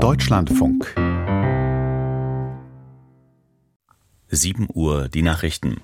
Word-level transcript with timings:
Deutschlandfunk 0.00 0.94
7 4.28 4.68
Uhr 4.72 5.08
die 5.08 5.20
Nachrichten. 5.20 5.82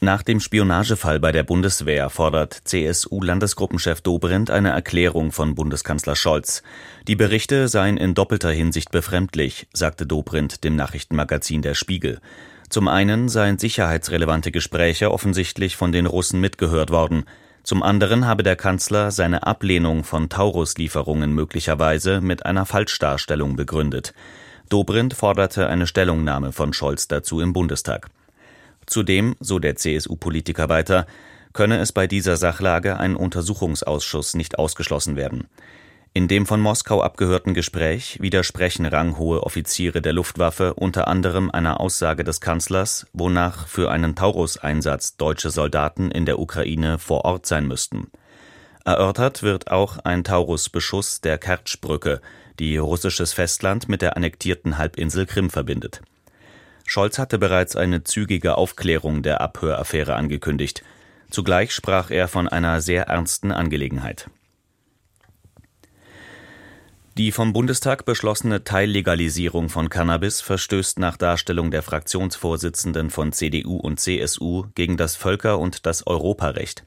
Nach 0.00 0.22
dem 0.22 0.40
Spionagefall 0.40 1.20
bei 1.20 1.30
der 1.30 1.44
Bundeswehr 1.44 2.10
fordert 2.10 2.52
CSU-Landesgruppenchef 2.64 4.00
Dobrindt 4.00 4.50
eine 4.50 4.70
Erklärung 4.70 5.30
von 5.30 5.54
Bundeskanzler 5.54 6.16
Scholz. 6.16 6.64
Die 7.06 7.14
Berichte 7.14 7.68
seien 7.68 7.96
in 7.96 8.14
doppelter 8.14 8.50
Hinsicht 8.50 8.90
befremdlich, 8.90 9.68
sagte 9.72 10.04
Dobrindt 10.04 10.64
dem 10.64 10.74
Nachrichtenmagazin 10.74 11.62
Der 11.62 11.74
Spiegel. 11.74 12.20
Zum 12.68 12.88
einen 12.88 13.28
seien 13.28 13.58
sicherheitsrelevante 13.58 14.50
Gespräche 14.50 15.12
offensichtlich 15.12 15.76
von 15.76 15.92
den 15.92 16.06
Russen 16.06 16.40
mitgehört 16.40 16.90
worden. 16.90 17.24
Zum 17.66 17.82
anderen 17.82 18.26
habe 18.26 18.44
der 18.44 18.54
Kanzler 18.54 19.10
seine 19.10 19.44
Ablehnung 19.44 20.04
von 20.04 20.28
Taurus-Lieferungen 20.28 21.32
möglicherweise 21.32 22.20
mit 22.20 22.46
einer 22.46 22.64
Falschdarstellung 22.64 23.56
begründet. 23.56 24.14
Dobrindt 24.68 25.14
forderte 25.14 25.66
eine 25.66 25.88
Stellungnahme 25.88 26.52
von 26.52 26.72
Scholz 26.72 27.08
dazu 27.08 27.40
im 27.40 27.52
Bundestag. 27.52 28.08
Zudem, 28.86 29.34
so 29.40 29.58
der 29.58 29.74
CSU-Politiker 29.74 30.68
weiter, 30.68 31.08
könne 31.54 31.80
es 31.80 31.90
bei 31.90 32.06
dieser 32.06 32.36
Sachlage 32.36 32.98
ein 32.98 33.16
Untersuchungsausschuss 33.16 34.34
nicht 34.34 34.60
ausgeschlossen 34.60 35.16
werden. 35.16 35.48
In 36.16 36.28
dem 36.28 36.46
von 36.46 36.62
Moskau 36.62 37.02
abgehörten 37.02 37.52
Gespräch 37.52 38.22
widersprechen 38.22 38.86
ranghohe 38.86 39.42
Offiziere 39.42 40.00
der 40.00 40.14
Luftwaffe 40.14 40.72
unter 40.72 41.08
anderem 41.08 41.50
einer 41.50 41.78
Aussage 41.78 42.24
des 42.24 42.40
Kanzlers, 42.40 43.06
wonach 43.12 43.68
für 43.68 43.90
einen 43.90 44.16
Taurus-Einsatz 44.16 45.18
deutsche 45.18 45.50
Soldaten 45.50 46.10
in 46.10 46.24
der 46.24 46.38
Ukraine 46.38 46.98
vor 46.98 47.26
Ort 47.26 47.44
sein 47.44 47.68
müssten. 47.68 48.10
Erörtert 48.86 49.42
wird 49.42 49.70
auch 49.70 49.98
ein 50.04 50.24
Taurus-Beschuss 50.24 51.20
der 51.20 51.36
Kertschbrücke, 51.36 52.22
die 52.58 52.78
russisches 52.78 53.34
Festland 53.34 53.90
mit 53.90 54.00
der 54.00 54.16
annektierten 54.16 54.78
Halbinsel 54.78 55.26
Krim 55.26 55.50
verbindet. 55.50 56.00
Scholz 56.86 57.18
hatte 57.18 57.38
bereits 57.38 57.76
eine 57.76 58.04
zügige 58.04 58.56
Aufklärung 58.56 59.22
der 59.22 59.42
Abhöraffäre 59.42 60.14
angekündigt. 60.14 60.82
Zugleich 61.28 61.74
sprach 61.74 62.10
er 62.10 62.26
von 62.26 62.48
einer 62.48 62.80
sehr 62.80 63.02
ernsten 63.08 63.52
Angelegenheit. 63.52 64.30
Die 67.18 67.32
vom 67.32 67.54
Bundestag 67.54 68.04
beschlossene 68.04 68.62
Teillegalisierung 68.62 69.70
von 69.70 69.88
Cannabis 69.88 70.42
verstößt 70.42 70.98
nach 70.98 71.16
Darstellung 71.16 71.70
der 71.70 71.80
Fraktionsvorsitzenden 71.80 73.08
von 73.08 73.32
CDU 73.32 73.78
und 73.78 73.98
CSU 73.98 74.64
gegen 74.74 74.98
das 74.98 75.16
Völker- 75.16 75.58
und 75.58 75.86
das 75.86 76.06
Europarecht. 76.06 76.84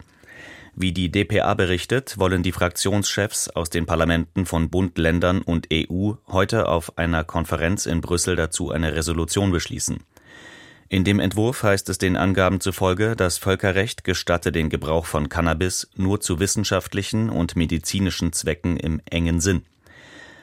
Wie 0.76 0.92
die 0.92 1.10
dpa 1.10 1.52
berichtet, 1.54 2.16
wollen 2.16 2.44
die 2.44 2.52
Fraktionschefs 2.52 3.48
aus 3.48 3.70
den 3.70 3.86
Parlamenten 3.86 4.46
von 4.46 4.70
Bund, 4.70 4.98
Ländern 4.98 5.42
und 5.42 5.66
EU 5.72 6.12
heute 6.28 6.68
auf 6.68 6.96
einer 6.96 7.24
Konferenz 7.24 7.86
in 7.86 8.00
Brüssel 8.00 8.36
dazu 8.36 8.70
eine 8.70 8.94
Resolution 8.94 9.50
beschließen. 9.50 9.98
In 10.88 11.02
dem 11.02 11.18
Entwurf 11.18 11.64
heißt 11.64 11.88
es 11.88 11.98
den 11.98 12.16
Angaben 12.16 12.60
zufolge, 12.60 13.16
das 13.16 13.38
Völkerrecht 13.38 14.04
gestatte 14.04 14.52
den 14.52 14.68
Gebrauch 14.68 15.06
von 15.06 15.28
Cannabis 15.28 15.90
nur 15.96 16.20
zu 16.20 16.38
wissenschaftlichen 16.38 17.30
und 17.30 17.56
medizinischen 17.56 18.32
Zwecken 18.32 18.76
im 18.76 19.02
engen 19.10 19.40
Sinn. 19.40 19.62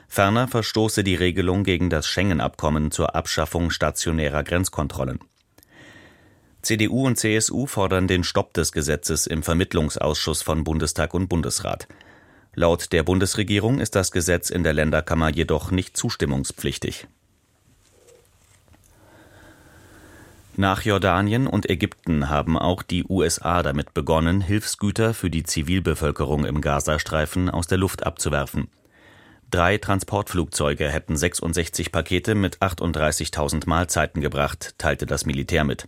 Ferner 0.07 0.47
verstoße 0.47 1.03
die 1.03 1.15
Regelung 1.15 1.63
gegen 1.63 1.89
das 1.89 2.07
Schengen-Abkommen 2.07 2.91
zur 2.91 3.15
Abschaffung 3.15 3.69
stationärer 3.69 4.43
Grenzkontrollen. 4.43 5.19
CDU 6.61 7.05
und 7.05 7.17
CSU 7.17 7.65
fordern 7.65 8.07
den 8.07 8.23
Stopp 8.23 8.53
des 8.53 8.71
Gesetzes 8.71 9.27
im 9.27 9.43
Vermittlungsausschuss 9.43 10.41
von 10.41 10.63
Bundestag 10.63 11.13
und 11.13 11.27
Bundesrat. 11.27 11.87
Laut 12.55 12.91
der 12.91 13.03
Bundesregierung 13.03 13.79
ist 13.79 13.95
das 13.95 14.11
Gesetz 14.11 14.49
in 14.49 14.63
der 14.63 14.73
Länderkammer 14.73 15.29
jedoch 15.29 15.71
nicht 15.71 15.95
zustimmungspflichtig. 15.95 17.07
Nach 20.55 20.81
Jordanien 20.81 21.45
und 21.45 21.69
Ägypten 21.69 22.31
haben 22.31 22.57
auch 22.57 22.81
die 22.81 23.05
USA 23.07 23.61
damit 23.61 23.93
begonnen, 23.93 24.41
Hilfsgüter 24.41 25.13
für 25.13 25.29
die 25.29 25.43
Zivilbevölkerung 25.43 26.45
im 26.45 26.61
Gazastreifen 26.61 27.47
aus 27.51 27.67
der 27.67 27.77
Luft 27.77 28.07
abzuwerfen. 28.07 28.67
Drei 29.49 29.77
Transportflugzeuge 29.77 30.89
hätten 30.89 31.15
66 31.15 31.93
Pakete 31.93 32.35
mit 32.35 32.57
38.000 32.57 33.63
Mahlzeiten 33.65 34.21
gebracht, 34.21 34.75
teilte 34.77 35.05
das 35.05 35.25
Militär 35.25 35.63
mit. 35.63 35.87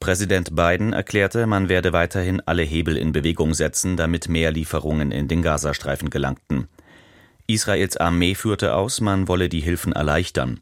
Präsident 0.00 0.56
Biden 0.56 0.94
erklärte, 0.94 1.46
man 1.46 1.68
werde 1.68 1.92
weiterhin 1.92 2.40
alle 2.46 2.62
Hebel 2.62 2.96
in 2.96 3.12
Bewegung 3.12 3.52
setzen, 3.52 3.98
damit 3.98 4.30
mehr 4.30 4.50
Lieferungen 4.50 5.12
in 5.12 5.28
den 5.28 5.42
Gazastreifen 5.42 6.08
gelangten. 6.08 6.68
Israels 7.46 7.98
Armee 7.98 8.34
führte 8.34 8.74
aus, 8.74 9.02
man 9.02 9.28
wolle 9.28 9.50
die 9.50 9.60
Hilfen 9.60 9.92
erleichtern. 9.92 10.60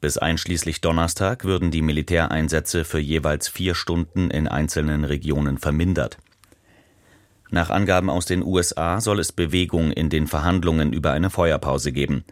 Bis 0.00 0.16
einschließlich 0.16 0.80
Donnerstag 0.80 1.44
würden 1.44 1.70
die 1.70 1.82
Militäreinsätze 1.82 2.84
für 2.84 3.00
jeweils 3.00 3.46
vier 3.48 3.74
Stunden 3.74 4.30
in 4.30 4.48
einzelnen 4.48 5.04
Regionen 5.04 5.58
vermindert. 5.58 6.16
Nach 7.50 7.70
Angaben 7.70 8.10
aus 8.10 8.26
den 8.26 8.44
USA 8.44 9.00
soll 9.00 9.20
es 9.20 9.32
Bewegung 9.32 9.90
in 9.90 10.10
den 10.10 10.26
Verhandlungen 10.26 10.92
über 10.92 11.12
eine 11.12 11.30
Feuerpause 11.30 11.92
geben. 11.92 12.24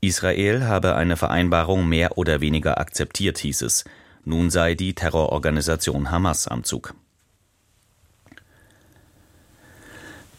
Israel 0.00 0.64
habe 0.64 0.94
eine 0.94 1.16
Vereinbarung 1.16 1.88
mehr 1.88 2.18
oder 2.18 2.40
weniger 2.40 2.78
akzeptiert, 2.78 3.38
hieß 3.38 3.62
es. 3.62 3.84
Nun 4.24 4.50
sei 4.50 4.74
die 4.74 4.94
Terrororganisation 4.94 6.10
Hamas 6.10 6.46
am 6.46 6.62
Zug. 6.62 6.94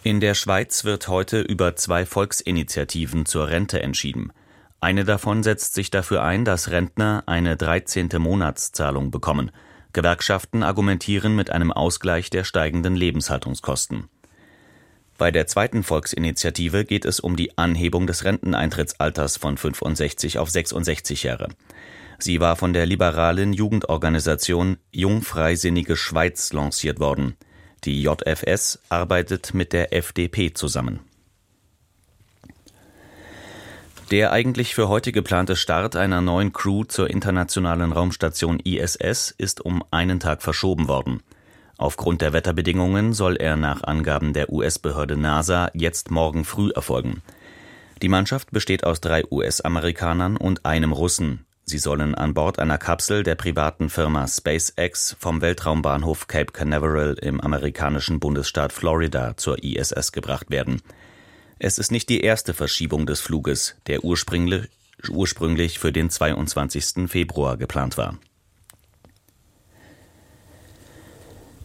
In 0.04 0.20
der 0.20 0.36
Schweiz 0.36 0.86
wird 0.86 1.08
heute 1.08 1.42
über 1.42 1.76
zwei 1.76 2.06
Volksinitiativen 2.06 3.26
zur 3.26 3.50
Rente 3.50 3.82
entschieden. 3.82 4.32
Eine 4.80 5.04
davon 5.04 5.42
setzt 5.42 5.74
sich 5.74 5.90
dafür 5.90 6.22
ein, 6.22 6.46
dass 6.46 6.70
Rentner 6.70 7.24
eine 7.26 7.58
13. 7.58 8.10
Monatszahlung 8.20 9.10
bekommen. 9.10 9.52
Gewerkschaften 9.96 10.62
argumentieren 10.62 11.38
mit 11.38 11.50
einem 11.50 11.72
Ausgleich 11.72 12.30
der 12.30 12.44
steigenden 12.44 12.98
Lebenshaltungskosten. 12.98 14.10
Bei 15.18 15.32
der 15.32 15.48
zweiten 15.48 15.84
Volksinitiative 15.84 16.84
geht 16.84 17.06
es 17.06 17.22
um 17.22 17.38
die 17.38 17.58
Anhebung 17.58 18.06
des 18.06 18.26
Renteneintrittsalters 18.26 19.38
von 19.38 19.58
65 19.58 20.38
auf 20.38 20.50
66 20.50 21.24
Jahre. 21.24 21.48
Sie 22.20 22.42
war 22.42 22.58
von 22.58 22.74
der 22.74 22.86
liberalen 22.86 23.54
Jugendorganisation 23.54 24.78
Jungfreisinnige 24.92 25.96
Schweiz 25.96 26.52
lanciert 26.52 27.00
worden. 27.00 27.38
Die 27.86 28.04
JFS 28.04 28.80
arbeitet 28.90 29.54
mit 29.54 29.72
der 29.72 29.94
FDP 29.94 30.54
zusammen. 30.54 31.00
Der 34.12 34.32
eigentlich 34.32 34.76
für 34.76 34.88
heute 34.88 35.12
geplante 35.12 35.56
Start 35.56 35.96
einer 35.96 36.22
neuen 36.22 36.54
Crew 36.54 36.84
zur 36.84 37.10
internationalen 37.10 37.92
Raumstation 37.92 38.60
ISS 38.60 39.34
ist 39.36 39.66
um 39.66 39.84
einen 39.90 40.20
Tag 40.20 40.44
verschoben 40.44 40.88
worden. 40.88 41.24
Aufgrund 41.80 42.22
der 42.22 42.32
Wetterbedingungen 42.32 43.14
soll 43.14 43.36
er 43.36 43.56
nach 43.56 43.84
Angaben 43.84 44.34
der 44.34 44.52
US-Behörde 44.52 45.18
NASA 45.18 45.72
jetzt 45.74 46.12
morgen 46.12 46.46
früh 46.46 46.70
erfolgen. 46.70 47.24
Die 48.04 48.08
Mannschaft 48.08 48.52
besteht 48.52 48.84
aus 48.84 49.02
drei 49.02 49.24
US-Amerikanern 49.32 50.38
und 50.38 50.66
einem 50.66 50.92
Russen. 50.92 51.44
Sie 51.64 51.80
sollen 51.80 52.14
an 52.14 52.36
Bord 52.36 52.60
einer 52.60 52.78
Kapsel 52.78 53.24
der 53.24 53.34
privaten 53.34 53.90
Firma 53.90 54.28
SpaceX 54.28 55.16
vom 55.20 55.42
Weltraumbahnhof 55.42 56.28
Cape 56.28 56.54
Canaveral 56.54 57.16
im 57.20 57.42
amerikanischen 57.42 58.20
Bundesstaat 58.20 58.72
Florida 58.72 59.36
zur 59.36 59.64
ISS 59.64 60.12
gebracht 60.12 60.52
werden. 60.52 60.84
Es 61.68 61.80
ist 61.80 61.92
nicht 61.92 62.10
die 62.10 62.22
erste 62.22 62.54
Verschiebung 62.54 63.08
des 63.08 63.22
Fluges, 63.22 63.76
der 63.88 64.04
ursprünglich, 64.04 64.70
für 65.80 65.92
den 65.92 66.12
22. 66.12 67.10
Februar 67.10 67.58
geplant 67.58 67.98
war. 67.98 68.20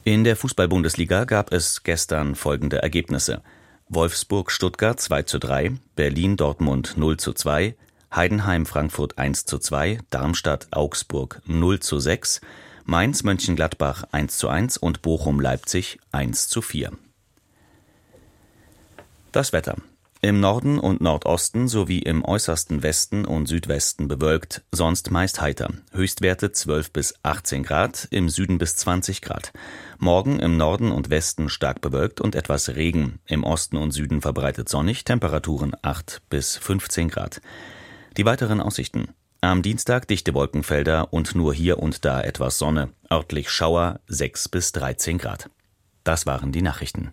In 0.02 0.24
der 0.24 0.36
Fußball-Bundesliga 0.36 1.26
gab 1.26 1.52
es 1.52 1.82
gestern 1.82 2.34
folgende 2.34 2.80
Ergebnisse. 2.80 3.42
Wolfsburg-Stuttgart 3.90 4.98
2 4.98 5.24
zu 5.24 5.38
3, 5.38 5.72
Berlin-Dortmund 5.96 6.94
0 6.96 7.18
zu 7.18 7.34
2, 7.34 7.76
Heidenheim 8.10 8.64
Frankfurt 8.64 9.18
1 9.18 9.44
zu 9.44 9.58
2, 9.58 9.98
Darmstadt 10.08 10.68
Augsburg 10.70 11.42
0 11.44 11.78
zu 11.80 11.98
6, 11.98 12.40
Mainz 12.86 13.22
Mönchengladbach 13.22 14.04
1 14.12 14.38
zu 14.38 14.48
1 14.48 14.78
und 14.78 15.02
Bochum 15.02 15.40
Leipzig 15.40 15.98
1 16.10 16.48
zu 16.48 16.62
4. 16.62 16.90
Das 19.32 19.52
Wetter. 19.52 19.76
Im 20.22 20.38
Norden 20.38 20.78
und 20.78 21.00
Nordosten 21.00 21.66
sowie 21.66 22.00
im 22.00 22.22
äußersten 22.22 22.82
Westen 22.82 23.24
und 23.24 23.46
Südwesten 23.46 24.06
bewölkt, 24.06 24.62
sonst 24.70 25.10
meist 25.10 25.40
heiter. 25.40 25.70
Höchstwerte 25.92 26.52
12 26.52 26.92
bis 26.92 27.14
18 27.22 27.62
Grad, 27.62 28.06
im 28.10 28.28
Süden 28.28 28.58
bis 28.58 28.76
20 28.76 29.22
Grad. 29.22 29.50
Morgen 29.98 30.38
im 30.38 30.58
Norden 30.58 30.92
und 30.92 31.08
Westen 31.08 31.48
stark 31.48 31.80
bewölkt 31.80 32.20
und 32.20 32.34
etwas 32.34 32.68
Regen. 32.68 33.18
Im 33.24 33.44
Osten 33.44 33.78
und 33.78 33.92
Süden 33.92 34.20
verbreitet 34.20 34.68
sonnig, 34.68 35.04
Temperaturen 35.04 35.72
8 35.80 36.20
bis 36.28 36.58
15 36.58 37.08
Grad. 37.08 37.40
Die 38.18 38.26
weiteren 38.26 38.60
Aussichten. 38.60 39.14
Am 39.40 39.62
Dienstag 39.62 40.06
dichte 40.06 40.34
Wolkenfelder 40.34 41.14
und 41.14 41.34
nur 41.34 41.54
hier 41.54 41.78
und 41.78 42.04
da 42.04 42.20
etwas 42.20 42.58
Sonne. 42.58 42.90
Örtlich 43.10 43.48
Schauer 43.48 44.00
6 44.06 44.50
bis 44.50 44.72
13 44.72 45.16
Grad. 45.16 45.48
Das 46.04 46.26
waren 46.26 46.52
die 46.52 46.60
Nachrichten. 46.60 47.12